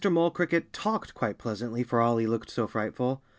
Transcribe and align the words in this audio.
Mole 0.09 0.31
Cricket 0.31 0.73
talked 0.73 1.13
quite 1.13 1.37
pleasantly, 1.37 1.83
for 1.83 2.01
all 2.01 2.17
he 2.17 2.25
looked 2.25 2.49
so 2.49 2.65
frightful. 2.65 3.21